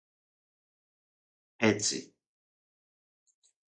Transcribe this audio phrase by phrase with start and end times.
[1.57, 2.13] Έτσι